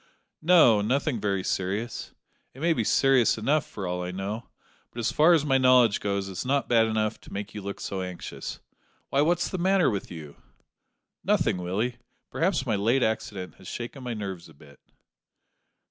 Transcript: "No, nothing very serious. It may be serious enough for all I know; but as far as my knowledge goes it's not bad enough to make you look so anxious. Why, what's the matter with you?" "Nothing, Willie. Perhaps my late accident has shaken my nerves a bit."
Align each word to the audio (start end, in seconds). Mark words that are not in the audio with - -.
"No, 0.41 0.81
nothing 0.81 1.21
very 1.21 1.43
serious. 1.43 2.11
It 2.55 2.59
may 2.63 2.73
be 2.73 2.83
serious 2.83 3.37
enough 3.37 3.67
for 3.67 3.85
all 3.85 4.01
I 4.01 4.09
know; 4.09 4.49
but 4.91 4.97
as 4.99 5.11
far 5.11 5.33
as 5.33 5.45
my 5.45 5.59
knowledge 5.59 5.99
goes 5.99 6.27
it's 6.27 6.43
not 6.43 6.67
bad 6.67 6.87
enough 6.87 7.21
to 7.21 7.31
make 7.31 7.53
you 7.53 7.61
look 7.61 7.79
so 7.79 8.01
anxious. 8.01 8.59
Why, 9.09 9.21
what's 9.21 9.47
the 9.47 9.59
matter 9.59 9.91
with 9.91 10.09
you?" 10.09 10.37
"Nothing, 11.23 11.57
Willie. 11.57 11.97
Perhaps 12.31 12.65
my 12.65 12.75
late 12.75 13.03
accident 13.03 13.53
has 13.59 13.67
shaken 13.67 14.01
my 14.01 14.15
nerves 14.15 14.49
a 14.49 14.55
bit." 14.55 14.79